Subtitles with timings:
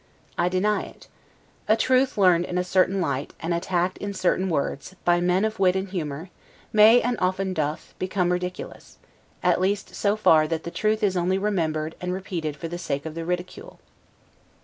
[0.35, 1.07] I deny it.
[1.67, 5.59] A truth learned in a certain light, and attacked in certain words, by men of
[5.59, 6.31] wit and humor,
[6.73, 8.97] may, and often doth, become ridiculous,
[9.43, 13.05] at least so far that the truth is only remembered and repeated for the sake
[13.05, 13.77] of the ridicule.